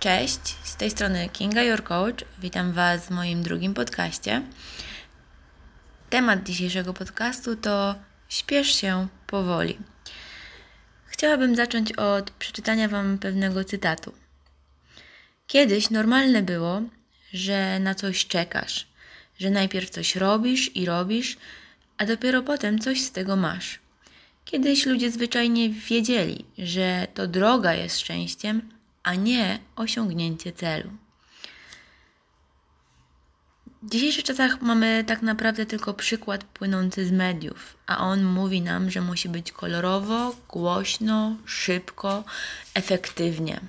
[0.00, 2.24] Cześć, z tej strony Kinga Your Coach.
[2.38, 4.42] Witam Was w moim drugim podcaście.
[6.10, 7.94] Temat dzisiejszego podcastu to
[8.28, 9.78] śpiesz się powoli.
[11.06, 14.12] Chciałabym zacząć od przeczytania Wam pewnego cytatu.
[15.46, 16.82] Kiedyś normalne było,
[17.32, 18.86] że na coś czekasz,
[19.38, 21.36] że najpierw coś robisz i robisz,
[21.98, 23.78] a dopiero potem coś z tego masz.
[24.44, 28.75] Kiedyś ludzie zwyczajnie wiedzieli, że to droga jest szczęściem,
[29.06, 30.90] a nie osiągnięcie celu.
[33.82, 38.90] W dzisiejszych czasach mamy tak naprawdę tylko przykład płynący z mediów, a on mówi nam,
[38.90, 42.24] że musi być kolorowo, głośno, szybko,
[42.74, 43.60] efektywnie.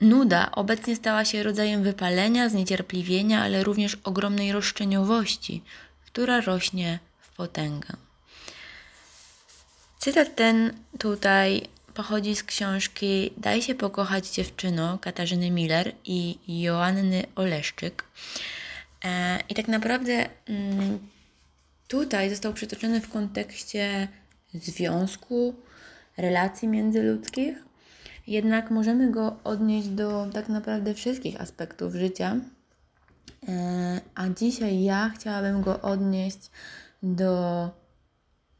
[0.00, 5.62] Nuda obecnie stała się rodzajem wypalenia, zniecierpliwienia, ale również ogromnej roszczeniowości,
[6.06, 8.07] która rośnie w potęgę.
[9.98, 11.62] Cytat ten tutaj
[11.94, 18.04] pochodzi z książki Daj się pokochać dziewczyno Katarzyny Miller i Joanny Oleszczyk.
[19.04, 20.98] E, I tak naprawdę mm,
[21.88, 24.08] tutaj został przytoczony w kontekście
[24.54, 25.54] związku,
[26.16, 27.56] relacji międzyludzkich,
[28.26, 32.36] jednak możemy go odnieść do tak naprawdę wszystkich aspektów życia.
[33.48, 36.50] E, a dzisiaj ja chciałabym go odnieść
[37.02, 37.70] do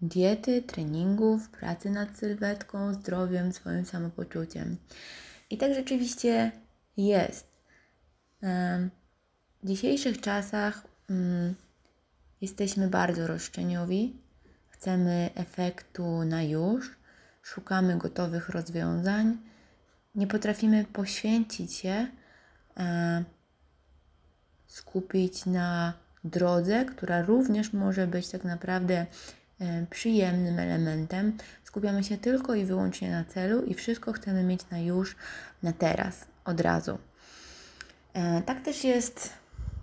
[0.02, 4.76] diety, treningów, pracy nad sylwetką, zdrowiem, swoim samopoczuciem.
[5.50, 6.52] I tak rzeczywiście
[6.96, 7.46] jest.
[9.62, 11.54] W dzisiejszych czasach mm,
[12.40, 14.16] jesteśmy bardzo roszczeniowi,
[14.68, 16.96] chcemy efektu na już,
[17.42, 19.36] szukamy gotowych rozwiązań,
[20.14, 22.06] nie potrafimy poświęcić się,
[22.76, 23.24] e,
[24.66, 25.92] skupić na
[26.24, 29.06] drodze, która również może być tak naprawdę
[29.90, 31.36] przyjemnym elementem.
[31.64, 35.16] Skupiamy się tylko i wyłącznie na celu i wszystko chcemy mieć na już,
[35.62, 36.98] na teraz, od razu.
[38.14, 39.32] E, tak też jest,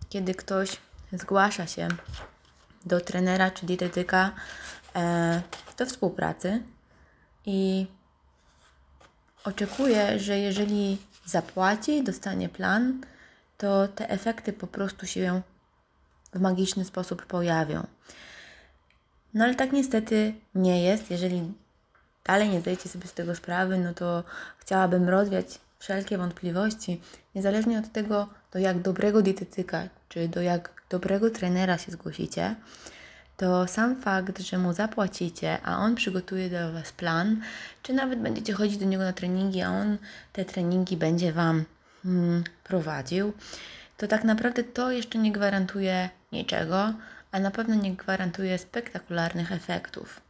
[0.10, 0.78] kiedy ktoś
[1.14, 1.88] zgłasza się
[2.86, 4.32] do trenera czy dietetyka
[4.96, 5.42] e,
[5.78, 6.64] do współpracy
[7.46, 7.88] i
[9.44, 13.02] oczekuje, że jeżeli zapłaci, dostanie plan,
[13.58, 15.42] to te efekty po prostu się
[16.34, 17.88] w magiczny sposób pojawią.
[19.36, 21.12] No ale tak niestety nie jest.
[21.12, 21.54] Jeżeli
[22.26, 24.24] dalej nie zdajecie sobie z tego sprawy, no to
[24.58, 27.02] chciałabym rozwiać wszelkie wątpliwości,
[27.36, 32.56] niezależnie od tego, do jak dobrego dietetyka czy do jak dobrego trenera się zgłosicie,
[33.38, 37.42] to sam fakt, że mu zapłacicie, a on przygotuje dla Was plan,
[37.84, 39.98] czy nawet będziecie chodzić do niego na treningi, a on
[40.34, 41.64] te treningi będzie Wam
[42.04, 43.34] hmm, prowadził,
[43.98, 46.94] to tak naprawdę to jeszcze nie gwarantuje niczego,
[47.36, 50.22] a na pewno nie gwarantuje spektakularnych efektów.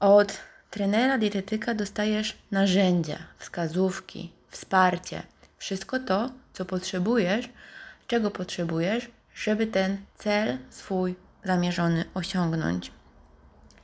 [0.00, 0.38] Od
[0.70, 5.22] trenera dietetyka dostajesz narzędzia, wskazówki, wsparcie,
[5.58, 7.48] wszystko to, co potrzebujesz,
[8.06, 11.14] czego potrzebujesz, żeby ten cel swój
[11.44, 12.92] zamierzony osiągnąć.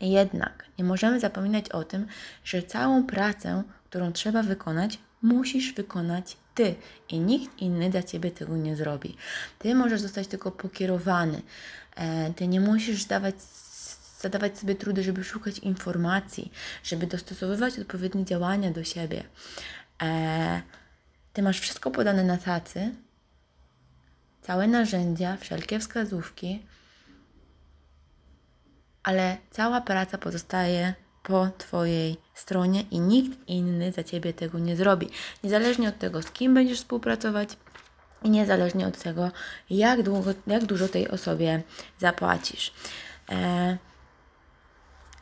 [0.01, 2.07] Jednak nie możemy zapominać o tym,
[2.45, 6.75] że całą pracę, którą trzeba wykonać, musisz wykonać ty
[7.09, 9.17] i nikt inny dla ciebie tego nie zrobi.
[9.59, 11.43] Ty możesz zostać tylko pokierowany.
[11.97, 13.35] E, ty nie musisz dawać,
[14.21, 16.53] zadawać sobie trudy, żeby szukać informacji,
[16.85, 19.25] żeby dostosowywać odpowiednie działania do siebie.
[20.03, 20.63] E,
[21.33, 22.91] ty masz wszystko podane na tacy,
[24.43, 26.67] całe narzędzia, wszelkie wskazówki,
[29.03, 35.11] ale cała praca pozostaje po Twojej stronie i nikt inny za Ciebie tego nie zrobi.
[35.45, 37.57] Niezależnie od tego, z kim będziesz współpracować
[38.31, 39.31] niezależnie od tego,
[39.71, 41.63] jak, długo, jak dużo tej osobie
[41.99, 42.73] zapłacisz.
[43.33, 43.77] E,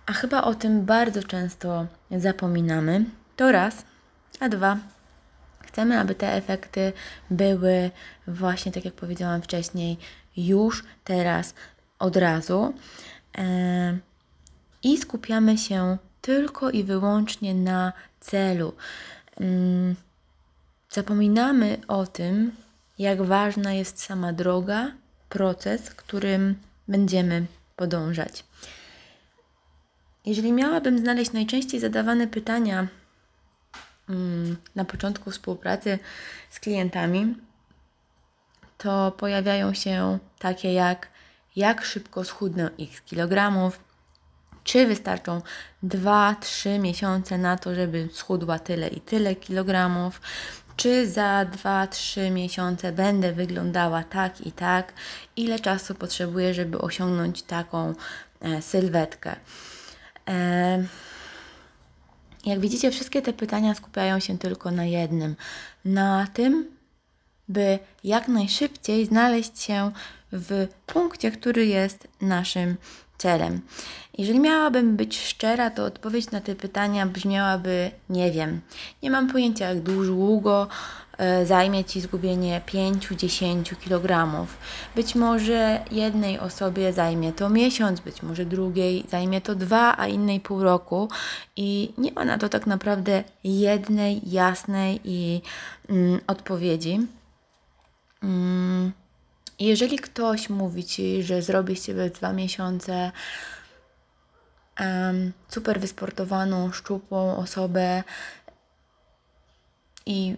[0.07, 3.05] a chyba o tym bardzo często zapominamy.
[3.37, 3.85] To raz,
[4.41, 4.77] a dwa.
[5.67, 6.93] Chcemy, aby te efekty
[7.31, 7.91] były
[8.27, 9.99] właśnie, tak jak powiedziałam wcześniej,
[10.37, 11.55] już teraz,
[11.99, 12.75] od razu.
[13.39, 13.99] E,
[14.83, 18.73] i skupiamy się tylko i wyłącznie na celu.
[19.41, 19.95] Mm,
[20.91, 22.53] zapominamy o tym,
[22.99, 24.93] jak ważna jest sama droga,
[25.29, 26.55] proces, którym
[26.89, 27.47] będziemy
[27.77, 28.45] podążać.
[30.27, 32.87] Jeżeli miałabym znaleźć najczęściej zadawane pytania
[34.09, 35.99] mm, na początku współpracy
[36.51, 37.35] z klientami,
[38.79, 41.09] to pojawiają się takie jak
[41.57, 43.81] jak szybko schudnę x kilogramów,
[44.65, 45.43] czy wystarczą
[45.85, 50.21] 2-3 miesiące na to, żeby schudła tyle i tyle kilogramów?
[50.77, 54.93] Czy za 2-3 miesiące będę wyglądała tak i tak?
[55.37, 57.95] Ile czasu potrzebuję, żeby osiągnąć taką
[58.41, 59.37] e, sylwetkę?
[60.29, 60.85] E,
[62.45, 65.37] Jak widzicie, wszystkie te pytania skupiają się tylko na jednym:
[65.85, 66.71] na tym,
[67.49, 69.93] by jak najszybciej znaleźć się
[70.33, 72.77] w punkcie, który jest naszym
[73.23, 73.61] celem.
[74.19, 78.61] Jeżeli miałabym być szczera, to odpowiedź na te pytania brzmiałaby nie wiem.
[79.03, 80.69] Nie mam pojęcia, jak długo
[81.19, 84.47] e, zajmie Ci zgubienie 5-10 kg.
[84.95, 90.41] Być może jednej osobie zajmie to miesiąc, być może drugiej zajmie to dwa, a innej
[90.41, 91.09] pół roku.
[91.57, 95.41] I nie ma na to tak naprawdę jednej jasnej i
[95.89, 97.07] mm, odpowiedzi.
[98.23, 99.02] Mm.
[99.59, 103.13] Jeżeli ktoś mówi ci, że zrobi z ciebie dwa miesiące
[104.81, 108.03] um, super wysportowaną, szczupłą osobę
[110.07, 110.37] i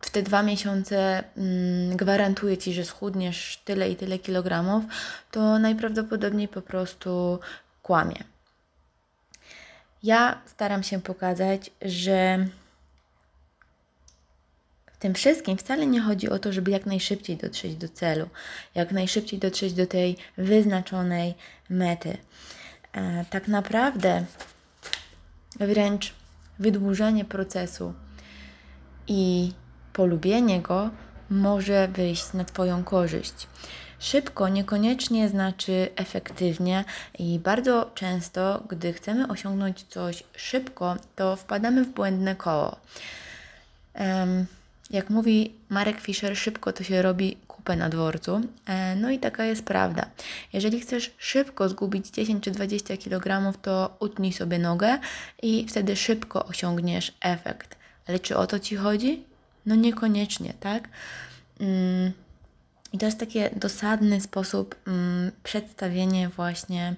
[0.00, 4.84] w te dwa miesiące mm, gwarantuje ci, że schudniesz tyle i tyle kilogramów,
[5.30, 7.38] to najprawdopodobniej po prostu
[7.82, 8.24] kłamie.
[10.02, 12.46] Ja staram się pokazać, że
[14.98, 18.28] tym wszystkim wcale nie chodzi o to, żeby jak najszybciej dotrzeć do celu,
[18.74, 21.34] jak najszybciej dotrzeć do tej wyznaczonej
[21.70, 22.16] mety.
[22.92, 24.24] E, tak naprawdę
[25.60, 26.14] wręcz
[26.58, 27.94] wydłużenie procesu
[29.06, 29.52] i
[29.92, 30.90] polubienie go
[31.30, 33.46] może wyjść na Twoją korzyść.
[33.98, 36.84] Szybko niekoniecznie znaczy efektywnie
[37.18, 42.76] i bardzo często, gdy chcemy osiągnąć coś szybko, to wpadamy w błędne koło.
[43.94, 44.46] Um,
[44.90, 48.40] jak mówi Marek Fischer, szybko to się robi kupę na dworcu.
[48.66, 50.10] E, no i taka jest prawda.
[50.52, 54.98] Jeżeli chcesz szybko zgubić 10 czy 20 kg, to utnij sobie nogę
[55.42, 57.76] i wtedy szybko osiągniesz efekt.
[58.06, 59.24] Ale czy o to ci chodzi?
[59.66, 60.88] No niekoniecznie, tak?
[61.60, 62.12] Mm,
[62.92, 66.94] I to jest taki dosadny sposób mm, przedstawienie właśnie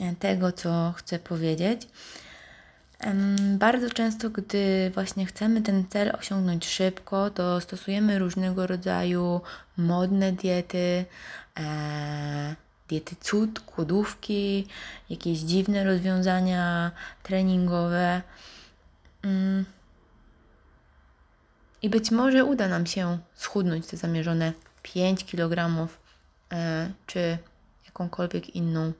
[0.00, 1.88] e, tego, co chcę powiedzieć.
[3.58, 9.40] Bardzo często, gdy właśnie chcemy ten cel osiągnąć szybko, to stosujemy różnego rodzaju
[9.76, 11.04] modne diety,
[11.58, 12.54] e,
[12.88, 14.66] diety cud, kłodówki,
[15.10, 16.90] jakieś dziwne rozwiązania
[17.22, 18.22] treningowe.
[19.22, 19.64] Mm.
[21.82, 24.52] I być może uda nam się schudnąć te zamierzone
[24.82, 25.88] 5 kg,
[26.52, 27.38] e, czy
[27.86, 28.92] jakąkolwiek inną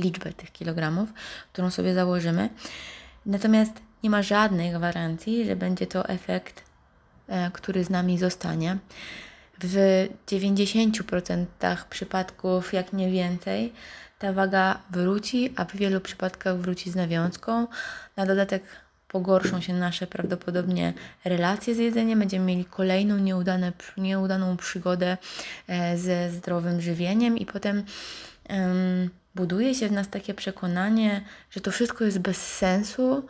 [0.00, 1.08] liczbę tych kilogramów,
[1.52, 2.48] którą sobie założymy.
[3.26, 6.64] Natomiast nie ma żadnej gwarancji, że będzie to efekt,
[7.28, 8.78] e, który z nami zostanie.
[9.62, 13.72] W 90% przypadków, jak nie więcej,
[14.18, 17.66] ta waga wróci, a w wielu przypadkach wróci z nawiązką.
[18.16, 18.62] Na dodatek
[19.08, 20.92] pogorszą się nasze prawdopodobnie
[21.24, 25.16] relacje z jedzeniem, będziemy mieli kolejną nieudane, nieudaną przygodę
[25.68, 27.84] e, ze zdrowym żywieniem i potem
[29.34, 33.26] buduje się w nas takie przekonanie, że to wszystko jest bez sensu,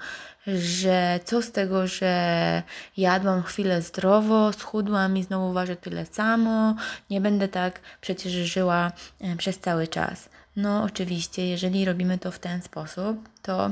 [0.47, 2.63] że co z tego, że
[2.97, 6.75] jadłam chwilę zdrowo, schudłam i znowu ważę tyle samo,
[7.11, 10.29] nie będę tak przecież żyła e, przez cały czas.
[10.57, 13.71] No, oczywiście, jeżeli robimy to w ten sposób, to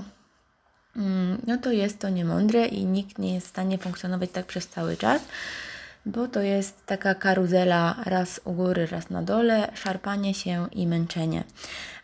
[0.96, 4.68] mm, no to jest to niemądre i nikt nie jest w stanie funkcjonować tak przez
[4.68, 5.22] cały czas
[6.08, 11.44] bo to jest taka karuzela raz u góry, raz na dole, szarpanie się i męczenie.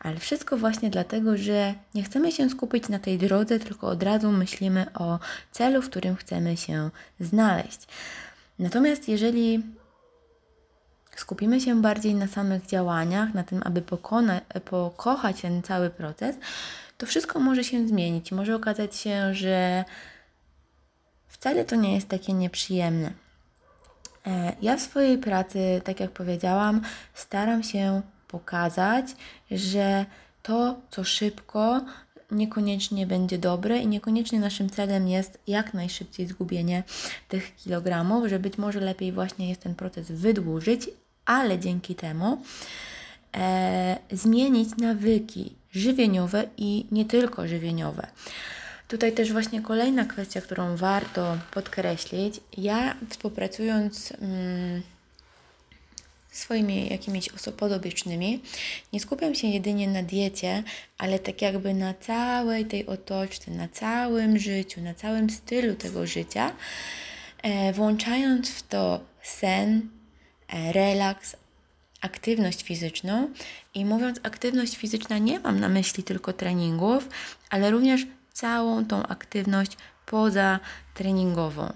[0.04, 4.32] Ale wszystko właśnie dlatego, że nie chcemy się skupić na tej drodze, tylko od razu
[4.32, 5.18] myślimy o
[5.52, 7.86] celu, w którym chcemy się znaleźć.
[8.58, 9.62] Natomiast jeżeli
[11.16, 16.36] skupimy się bardziej na samych działaniach, na tym, aby pokona, pokochać ten cały proces,
[16.98, 18.32] to wszystko może się zmienić.
[18.32, 19.84] Może okazać się, że
[21.28, 23.12] wcale to nie jest takie nieprzyjemne.
[24.26, 26.80] E, ja w swojej pracy, tak jak powiedziałam,
[27.14, 28.02] staram się
[28.34, 29.06] pokazać,
[29.50, 30.06] że
[30.42, 31.80] to, co szybko,
[32.30, 36.82] niekoniecznie będzie dobre i niekoniecznie naszym celem jest jak najszybciej zgubienie
[37.28, 40.90] tych kilogramów, że być może lepiej właśnie jest ten proces wydłużyć,
[41.24, 42.42] ale dzięki temu
[43.34, 48.06] e, zmienić nawyki żywieniowe i nie tylko żywieniowe.
[48.88, 52.40] Tutaj też właśnie kolejna kwestia, którą warto podkreślić.
[52.56, 54.82] Ja współpracując mm,
[56.34, 58.42] swoimi jakimiś osobodobiecznymi,
[58.92, 60.62] nie skupiam się jedynie na diecie,
[60.98, 66.52] ale tak jakby na całej tej otoczce, na całym życiu, na całym stylu tego życia,
[67.42, 69.88] e, włączając w to sen,
[70.48, 71.36] e, relaks,
[72.00, 73.28] aktywność fizyczną.
[73.74, 77.08] I mówiąc aktywność fizyczna, nie mam na myśli tylko treningów,
[77.50, 79.72] ale również całą tą aktywność
[80.06, 80.60] poza
[80.94, 81.72] treningową.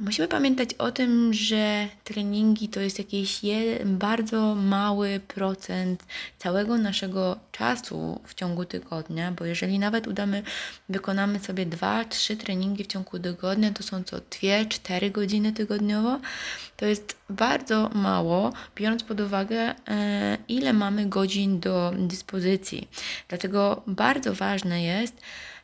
[0.00, 3.40] Musimy pamiętać o tym, że treningi to jest jakiś
[3.84, 6.04] bardzo mały procent
[6.38, 10.42] całego naszego czasu w ciągu tygodnia, bo jeżeli nawet udamy,
[10.88, 16.20] wykonamy sobie dwa, trzy treningi w ciągu tygodnia, to są co 2-4 godziny tygodniowo,
[16.76, 22.88] to jest bardzo mało, biorąc pod uwagę, e, ile mamy godzin do dyspozycji.
[23.28, 25.14] Dlatego bardzo ważne jest,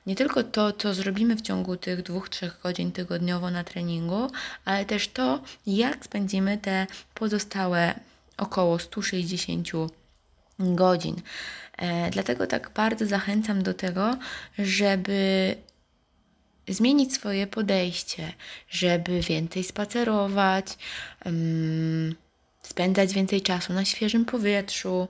[0.07, 4.31] nie tylko to, co zrobimy w ciągu tych dwóch, trzech godzin tygodniowo na treningu,
[4.65, 7.95] ale też to, jak spędzimy te pozostałe
[8.37, 9.69] około 160
[10.59, 11.17] godzin.
[11.79, 14.17] E, dlatego tak bardzo zachęcam do tego,
[14.59, 15.55] żeby
[16.69, 18.33] zmienić swoje podejście,
[18.69, 20.67] żeby więcej spacerować,
[21.25, 22.15] um,
[22.63, 25.09] spędzać więcej czasu na świeżym powietrzu,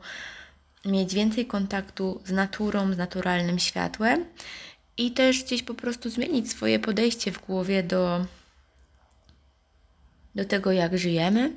[0.85, 4.25] mieć więcej kontaktu z naturą, z naturalnym światłem
[4.97, 8.27] i też gdzieś po prostu zmienić swoje podejście w głowie do,
[10.35, 11.53] do tego, jak żyjemy,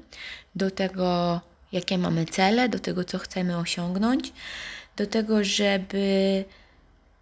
[0.56, 1.41] do tego,
[1.72, 4.34] jakie mamy cele, do tego, co chcemy osiągnąć,
[4.96, 6.46] do tego, żeby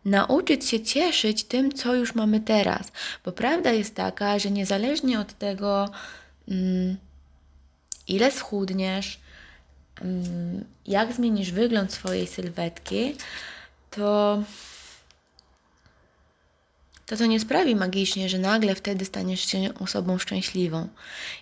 [0.06, 2.92] nauczyć się cieszyć tym, co już mamy teraz.
[3.26, 5.90] Bo prawda jest taka, że niezależnie od tego,
[6.48, 6.98] mm,
[8.08, 9.20] ile schudniesz,
[10.02, 13.16] mm, jak zmienisz wygląd swojej sylwetki,
[13.92, 14.44] to
[17.06, 20.88] to to nie sprawi magicznie, że nagle wtedy staniesz się osobą szczęśliwą.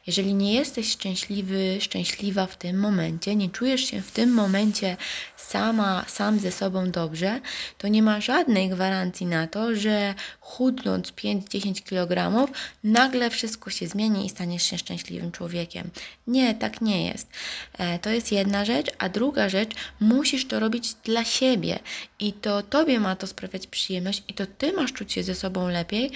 [0.07, 4.97] Jeżeli nie jesteś szczęśliwy, szczęśliwa w tym momencie, nie czujesz się w tym momencie
[5.37, 7.41] sama, sam ze sobą dobrze,
[7.77, 12.47] to nie ma żadnej gwarancji na to, że chudnąc 5-10 kg,
[12.83, 15.89] nagle wszystko się zmieni i staniesz się szczęśliwym człowiekiem.
[16.27, 17.27] Nie, tak nie jest.
[17.73, 21.79] E, to jest jedna rzecz, a druga rzecz, musisz to robić dla siebie
[22.19, 25.52] i to tobie ma to sprawiać przyjemność i to ty masz czuć się ze sobą
[25.61, 26.11] lepiej,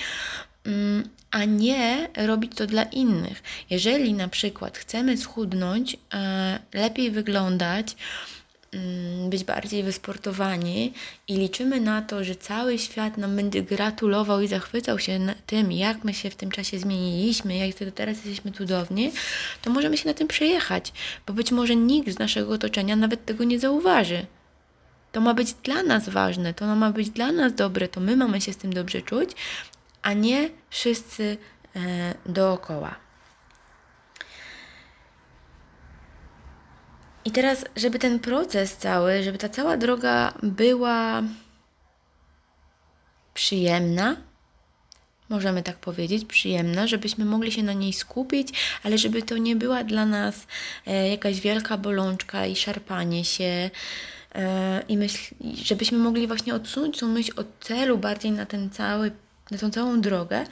[0.65, 3.43] mm, a nie robić to dla innych.
[3.69, 7.95] Jeżeli na przykład chcemy schudnąć, e, lepiej wyglądać,
[8.71, 10.93] mm, być bardziej wysportowani
[11.27, 16.03] i liczymy na to, że cały świat nam będzie gratulował i zachwycał się tym, jak
[16.03, 19.11] my się w tym czasie zmieniliśmy, jak teraz jesteśmy cudowni,
[19.61, 20.93] to możemy się na tym przejechać,
[21.27, 24.25] bo być może nikt z naszego otoczenia nawet tego nie zauważy.
[25.17, 28.41] To ma być dla nas ważne, to ma być dla nas dobre, to my mamy
[28.41, 29.29] się z tym dobrze czuć,
[30.01, 31.37] a nie wszyscy
[31.75, 32.95] e, dookoła.
[37.25, 41.23] I teraz, żeby ten proces cały, żeby ta cała droga była
[43.33, 44.15] przyjemna,
[45.29, 49.83] możemy tak powiedzieć, przyjemna, żebyśmy mogli się na niej skupić, ale żeby to nie była
[49.83, 50.47] dla nas
[50.87, 53.69] e, jakaś wielka bolączka i szarpanie się,
[54.87, 59.11] i myśl, żebyśmy mogli właśnie odsunąć tą myśl od celu bardziej na ten cały,
[59.51, 60.45] na tą całą drogę,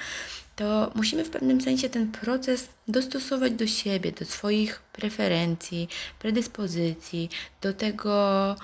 [0.56, 5.88] to musimy w pewnym sensie ten proces dostosować do siebie, do swoich preferencji,
[6.20, 7.30] predyspozycji,
[7.62, 8.56] do tego,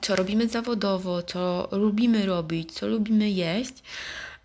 [0.00, 3.74] co robimy zawodowo, co lubimy robić, co lubimy jeść.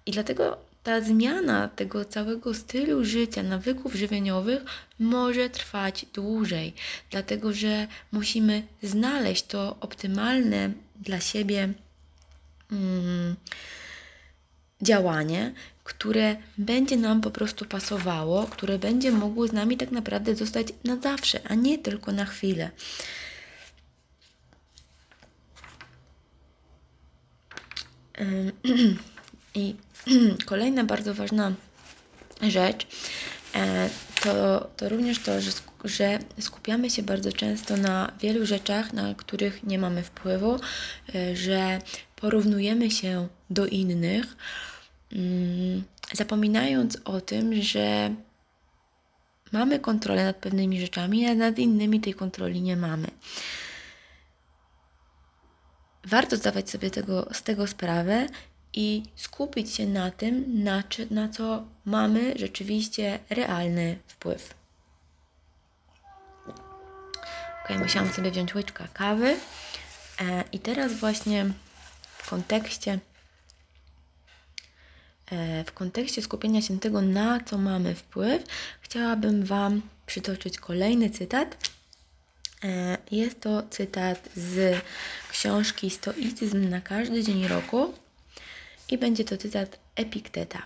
[0.05, 4.63] I dlatego ta zmiana tego całego stylu życia, nawyków żywieniowych
[4.99, 6.73] może trwać dłużej,
[7.09, 11.73] dlatego że musimy znaleźć to optymalne dla siebie
[12.71, 13.35] mm,
[14.81, 20.67] działanie, które będzie nam po prostu pasowało, które będzie mogło z nami tak naprawdę zostać
[20.83, 22.71] na zawsze, a nie tylko na chwilę.
[29.55, 29.75] I
[30.45, 31.53] Kolejna bardzo ważna
[32.41, 32.87] rzecz
[33.55, 33.89] e,
[34.23, 35.51] to, to również to, że,
[35.83, 40.59] że skupiamy się bardzo często na wielu rzeczach, na których nie mamy wpływu,
[41.15, 41.79] e, że
[42.15, 44.37] porównujemy się do innych,
[45.11, 45.83] mm,
[46.13, 48.15] zapominając o tym, że
[49.51, 53.07] mamy kontrolę nad pewnymi rzeczami, a nad innymi tej kontroli nie mamy.
[56.03, 58.27] Warto zdawać sobie tego, z tego sprawę
[58.75, 64.53] i skupić się na tym, na, czy, na co mamy rzeczywiście realny wpływ.
[67.63, 69.37] Ok, musiałam sobie wziąć łyczka kawy.
[70.21, 71.45] E, I teraz właśnie
[72.17, 72.99] w kontekście
[75.31, 78.43] e, w kontekście skupienia się tego, na co mamy wpływ,
[78.81, 81.57] chciałabym Wam przytoczyć kolejny cytat.
[82.63, 84.81] E, jest to cytat z
[85.31, 87.93] książki Stoicyzm na każdy dzień roku
[88.89, 90.61] i będzie to cytat Epikteta.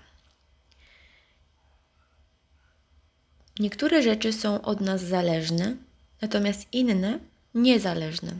[3.59, 5.75] Niektóre rzeczy są od nas zależne,
[6.21, 7.19] natomiast inne
[7.55, 8.31] niezależne.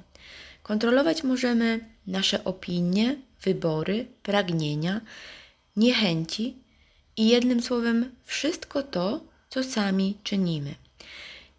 [0.63, 5.01] Kontrolować możemy nasze opinie, wybory, pragnienia,
[5.75, 6.55] niechęci
[7.17, 10.75] i jednym słowem wszystko to, co sami czynimy.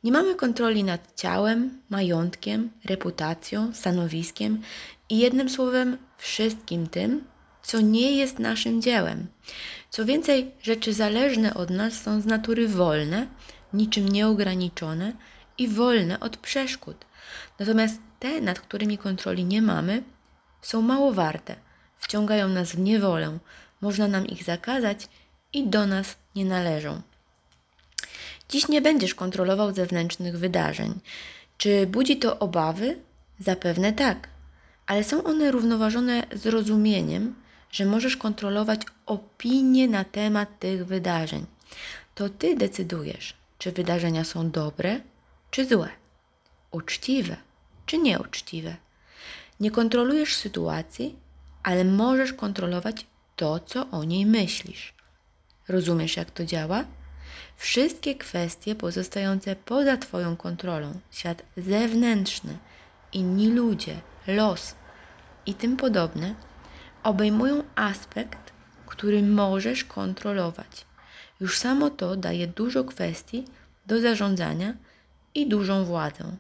[0.05, 4.63] Nie mamy kontroli nad ciałem, majątkiem, reputacją, stanowiskiem
[5.09, 7.25] i jednym słowem wszystkim tym,
[7.63, 9.27] co nie jest naszym dziełem.
[9.91, 13.27] Co więcej, rzeczy zależne od nas są z natury wolne,
[13.73, 15.13] niczym nieograniczone
[15.59, 17.05] i wolne od przeszkód.
[17.59, 20.03] Natomiast te, nad którymi kontroli nie mamy,
[20.63, 21.57] są mało warte,
[21.99, 23.39] wciągają nas w niewolę,
[23.81, 25.09] można nam ich zakazać
[25.53, 27.03] i do nas nie należą.
[28.49, 31.01] Dziś nie będziesz kontrolował zewnętrznych wydarzeń.
[31.59, 32.99] Czy budzi to obawy?
[33.39, 34.29] Zapewne tak,
[34.87, 37.35] ale są one równoważone zrozumieniem,
[37.73, 41.47] że możesz kontrolować opinie na temat tych wydarzeń.
[42.15, 45.01] To ty decydujesz, czy wydarzenia są dobre,
[45.51, 45.89] czy złe,
[46.71, 47.37] uczciwe,
[47.87, 48.77] czy nieuczciwe.
[49.61, 51.17] Nie kontrolujesz sytuacji,
[51.63, 54.95] ale możesz kontrolować to, co o niej myślisz.
[55.69, 56.85] Rozumiesz, jak to działa?
[57.57, 62.59] Wszystkie kwestie pozostające poza Twoją kontrolą, świat zewnętrzny,
[63.13, 64.75] inni ludzie, los
[65.47, 66.35] i tym podobne,
[67.03, 68.53] obejmują aspekt,
[68.87, 70.85] który możesz kontrolować.
[71.41, 73.45] Już samo to daje dużo kwestii
[73.87, 74.75] do zarządzania
[75.35, 76.37] i dużą władzę.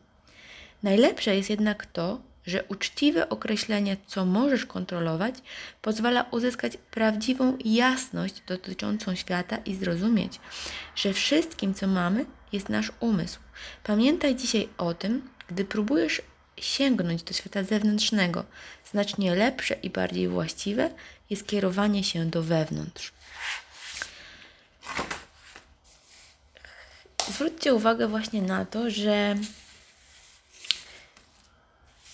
[0.83, 5.35] Najlepsze jest jednak to, że uczciwe określenie, co możesz kontrolować,
[5.83, 10.41] pozwala uzyskać prawdziwą jasność dotyczącą świata i zrozumieć,
[10.95, 13.39] że wszystkim, co mamy, jest nasz umysł.
[13.85, 16.23] Pamiętaj dzisiaj o tym, gdy próbujesz
[16.61, 18.45] sięgnąć do świata zewnętrznego.
[18.91, 20.91] Znacznie lepsze i bardziej właściwe
[21.31, 23.13] jest kierowanie się do wewnątrz.
[27.29, 29.37] Zwróćcie uwagę właśnie na to, że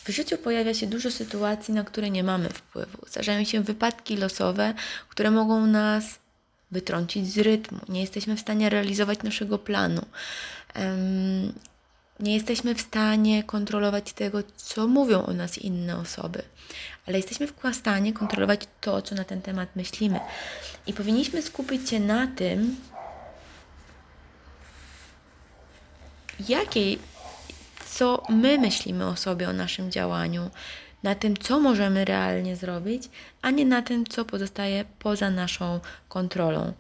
[0.05, 2.99] w życiu pojawia się dużo sytuacji, na które nie mamy wpływu.
[3.07, 4.75] Zdarzają się wypadki losowe,
[5.09, 6.05] które mogą nas
[6.71, 7.81] wytrącić z rytmu.
[7.89, 10.07] Nie jesteśmy w stanie realizować naszego planu.
[12.21, 16.43] Nie jesteśmy w stanie kontrolować tego, co mówią o nas inne osoby,
[17.07, 20.21] ale jesteśmy w stanie kontrolować to, co na ten temat myślimy.
[20.87, 22.77] I powinniśmy skupić się na tym,
[26.49, 26.99] jakiej
[27.87, 30.51] co my myślimy o sobie, o naszym działaniu,
[31.03, 33.09] na tym, co możemy realnie zrobić,
[33.43, 36.73] a nie na tym, co pozostaje poza naszą kontrolą.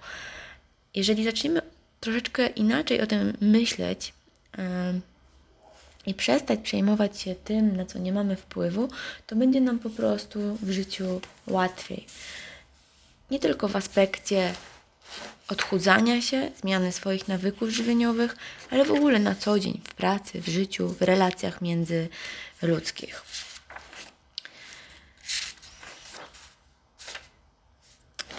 [0.95, 1.63] Jeżeli zaczniemy
[2.01, 4.15] troszeczkę inaczej o tym myśleć
[4.59, 4.65] yy,
[6.07, 8.89] i przestać przejmować się tym, na co nie mamy wpływu,
[9.27, 12.07] to będzie nam po prostu w życiu łatwiej.
[13.31, 14.53] Nie tylko w aspekcie
[15.49, 18.37] odchudzania się, zmiany swoich nawyków żywieniowych,
[18.71, 23.23] ale w ogóle na co dzień, w pracy, w życiu, w relacjach międzyludzkich.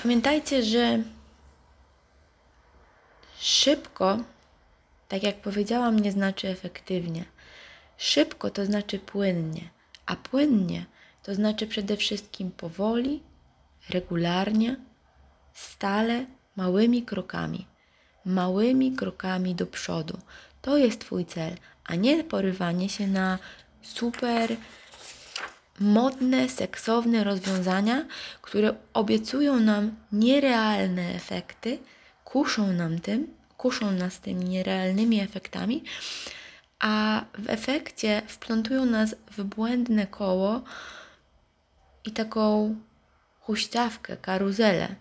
[0.03, 0.99] Pamiętajcie, że
[3.39, 4.17] szybko,
[5.07, 7.25] tak jak powiedziałam, nie znaczy efektywnie.
[7.97, 9.69] Szybko to znaczy płynnie,
[10.05, 10.85] a płynnie
[11.23, 13.23] to znaczy przede wszystkim powoli,
[13.89, 14.75] regularnie,
[15.53, 17.67] stale małymi krokami,
[18.25, 20.17] małymi krokami do przodu.
[20.61, 23.39] To jest Twój cel, a nie porywanie się na
[23.81, 24.55] super
[25.79, 28.05] modne, seksowne rozwiązania,
[28.41, 31.79] które obiecują nam nierealne efekty,
[32.25, 35.83] kuszą nam tym, kuszą nas tymi nierealnymi efektami,
[36.79, 40.61] a w efekcie wplątują nas w błędne koło
[42.05, 42.75] i taką
[43.39, 44.95] huśtawkę, karuzelę,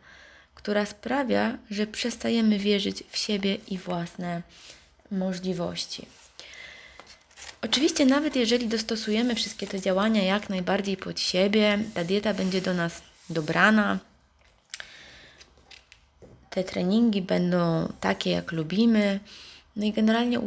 [0.55, 4.43] która sprawia, że przestajemy wierzyć w siebie i własne
[5.11, 6.07] możliwości.
[7.63, 12.75] Oczywiście, nawet jeżeli dostosujemy wszystkie te działania jak najbardziej pod siebie, ta dieta będzie do
[12.75, 13.99] nas dobrana,
[16.51, 19.21] te treningi będą takie, jak lubimy.
[19.77, 20.39] No i generalnie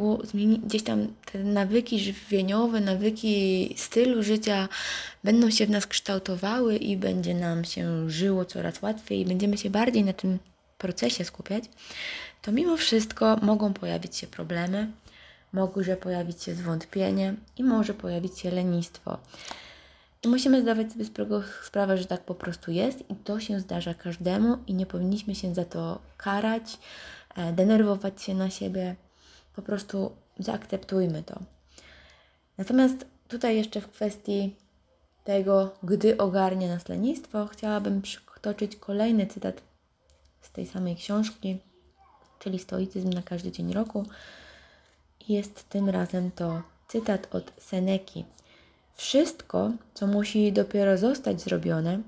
[0.65, 4.67] gdzieś tam te nawyki żywieniowe, nawyki stylu życia
[5.23, 9.69] będą się w nas kształtowały i będzie nam się żyło coraz łatwiej i będziemy się
[9.69, 10.39] bardziej na tym
[10.77, 11.63] procesie skupiać,
[12.41, 14.91] to mimo wszystko mogą pojawić się problemy,
[15.53, 19.17] może pojawić się zwątpienie i może pojawić się lenistwo.
[20.23, 21.05] I musimy zdawać sobie
[21.63, 25.53] sprawę, że tak po prostu jest i to się zdarza każdemu i nie powinniśmy się
[25.53, 26.77] za to karać,
[27.35, 28.95] e, denerwować się na siebie.
[29.59, 31.39] Po prostu zaakceptujmy to.
[32.57, 34.55] Natomiast tutaj jeszcze w kwestii
[35.23, 39.61] tego, gdy ogarnie nas lenistwo, chciałabym przytoczyć kolejny cytat
[40.41, 41.57] z tej samej książki,
[42.39, 44.05] czyli Stoicyzm na każdy dzień roku.
[45.27, 48.25] Jest tym razem to cytat od Seneki.
[48.95, 52.01] Wszystko, co musi dopiero zostać zrobione,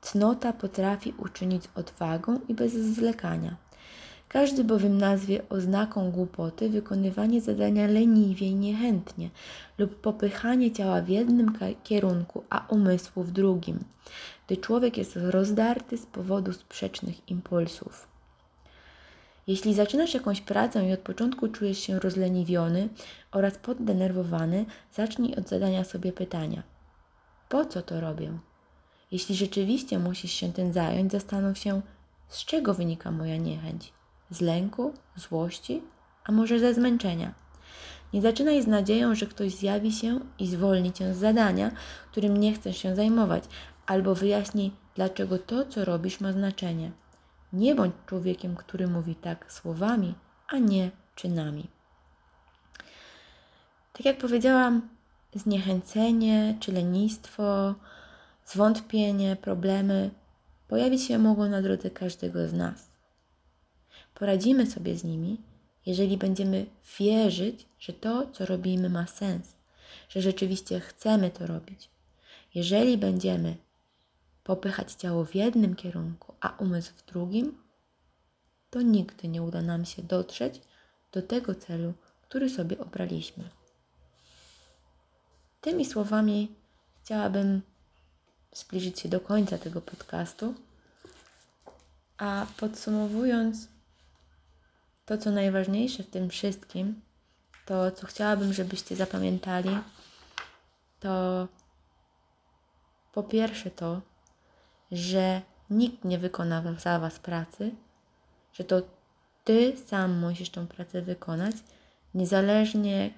[0.00, 3.56] Cnota potrafi uczynić odwagą i bez zwlekania.
[4.34, 9.30] Każdy bowiem nazwie oznaką głupoty wykonywanie zadania leniwie i niechętnie
[9.78, 13.84] lub popychanie ciała w jednym kierunku, a umysłu w drugim,
[14.46, 18.08] gdy człowiek jest rozdarty z powodu sprzecznych impulsów.
[19.46, 22.88] Jeśli zaczynasz jakąś pracę i od początku czujesz się rozleniwiony
[23.32, 26.62] oraz poddenerwowany, zacznij od zadania sobie pytania:
[27.48, 28.38] Po co to robię?
[29.10, 31.82] Jeśli rzeczywiście musisz się tym zająć, zastanów się,
[32.28, 33.92] z czego wynika moja niechęć
[34.30, 35.82] z lęku, złości,
[36.24, 37.34] a może ze zmęczenia.
[38.12, 41.70] Nie zaczynaj z nadzieją, że ktoś zjawi się i zwolni cię z zadania,
[42.10, 43.44] którym nie chcesz się zajmować,
[43.86, 46.90] albo wyjaśni, dlaczego to, co robisz, ma znaczenie.
[47.52, 50.14] Nie bądź człowiekiem, który mówi tak słowami,
[50.48, 51.68] a nie czynami.
[53.92, 54.88] Tak jak powiedziałam,
[55.34, 57.74] zniechęcenie czy lenistwo,
[58.46, 60.10] zwątpienie, problemy
[60.68, 62.93] pojawić się mogą na drodze każdego z nas.
[64.14, 65.40] Poradzimy sobie z nimi,
[65.86, 66.66] jeżeli będziemy
[66.98, 69.54] wierzyć, że to, co robimy, ma sens,
[70.08, 71.88] że rzeczywiście chcemy to robić.
[72.54, 73.56] Jeżeli będziemy
[74.44, 77.58] popychać ciało w jednym kierunku, a umysł w drugim,
[78.70, 80.60] to nigdy nie uda nam się dotrzeć
[81.12, 83.44] do tego celu, który sobie obraliśmy.
[85.60, 86.54] Tymi słowami
[87.02, 87.62] chciałabym
[88.52, 90.54] zbliżyć się do końca tego podcastu.
[92.18, 93.68] A podsumowując,
[95.06, 97.00] to co najważniejsze w tym wszystkim,
[97.66, 99.78] to co chciałabym, żebyście zapamiętali,
[101.00, 101.48] to
[103.12, 104.00] po pierwsze to,
[104.92, 107.70] że nikt nie wykona za Was pracy,
[108.52, 108.82] że to
[109.44, 111.56] Ty sam musisz tą pracę wykonać,
[112.14, 113.10] niezależnie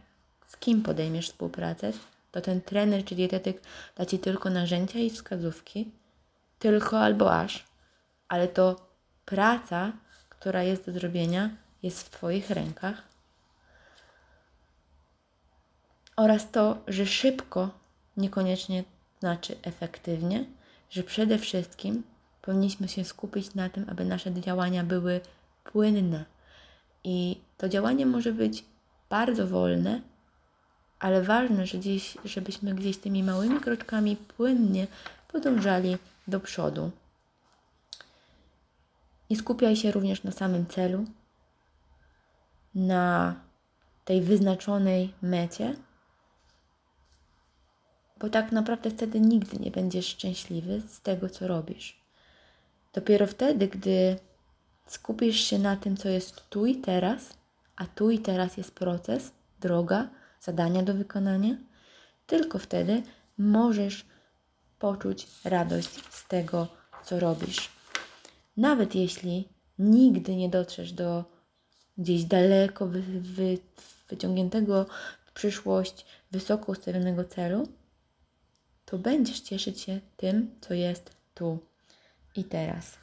[0.46, 1.92] z kim podejmiesz współpracę,
[2.32, 3.62] to ten trener czy dietetyk
[3.96, 5.90] da Ci tylko narzędzia i wskazówki,
[6.58, 7.64] tylko albo aż,
[8.28, 8.76] ale to
[9.24, 9.92] praca,
[10.28, 11.50] która jest do zrobienia,
[11.82, 13.02] jest w Twoich rękach.
[16.16, 17.70] Oraz to, że szybko
[18.16, 18.84] niekoniecznie
[19.20, 20.44] znaczy efektywnie,
[20.90, 22.02] że przede wszystkim
[22.42, 25.20] powinniśmy się skupić na tym, aby nasze działania były
[25.64, 26.24] płynne.
[27.04, 28.64] I to działanie może być
[29.10, 30.00] bardzo wolne,
[30.98, 34.86] ale ważne, że gdzieś, żebyśmy gdzieś tymi małymi kroczkami płynnie
[35.28, 35.96] podążali
[36.28, 36.90] do przodu.
[39.30, 41.04] Nie skupiaj się również na samym celu,
[42.76, 43.34] na
[44.04, 45.76] tej wyznaczonej mecie,
[48.20, 52.00] bo tak naprawdę wtedy nigdy nie będziesz szczęśliwy z tego, co robisz.
[52.92, 54.18] Dopiero wtedy, gdy
[54.86, 57.34] skupisz się na tym, co jest tu i teraz,
[57.76, 60.08] a tu i teraz jest proces, droga,
[60.40, 61.56] zadania do wykonania,
[62.26, 63.02] tylko wtedy
[63.38, 64.06] możesz
[64.78, 66.66] poczuć radość z tego,
[67.04, 67.70] co robisz.
[68.56, 71.35] Nawet jeśli nigdy nie dotrzesz do
[71.98, 73.58] gdzieś daleko wy, wy,
[74.08, 74.86] wyciągniętego
[75.26, 77.68] w przyszłość, wysoko ustawionego celu,
[78.84, 81.58] to będziesz cieszyć się tym, co jest tu
[82.36, 82.98] i teraz.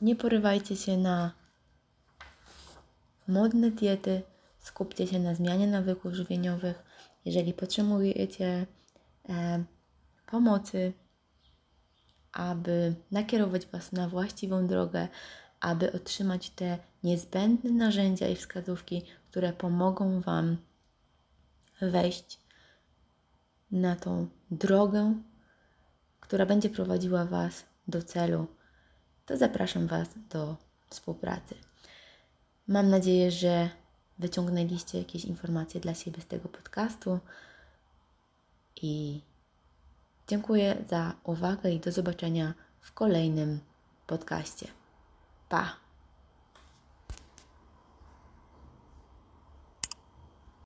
[0.00, 1.32] Nie porywajcie się na
[3.28, 4.22] modne diety,
[4.58, 6.82] skupcie się na zmianie nawyków żywieniowych.
[7.24, 8.66] Jeżeli potrzebujecie
[9.28, 9.64] e,
[10.26, 10.92] pomocy,
[12.32, 15.08] aby nakierować Was na właściwą drogę,
[15.64, 20.56] aby otrzymać te niezbędne narzędzia i wskazówki, które pomogą Wam
[21.80, 22.38] wejść
[23.70, 25.14] na tą drogę,
[26.20, 28.46] która będzie prowadziła Was do celu,
[29.26, 30.56] to zapraszam Was do
[30.90, 31.54] współpracy.
[32.68, 33.70] Mam nadzieję, że
[34.18, 37.18] wyciągnęliście jakieś informacje dla siebie z tego podcastu
[38.82, 39.20] i
[40.28, 43.60] dziękuję za uwagę i do zobaczenia w kolejnym
[44.06, 44.83] podcaście.
[45.48, 45.83] tá?